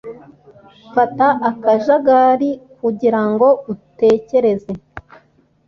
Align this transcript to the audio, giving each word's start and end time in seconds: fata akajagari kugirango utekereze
fata 0.93 1.27
akajagari 1.49 2.49
kugirango 2.79 3.47
utekereze 3.73 4.71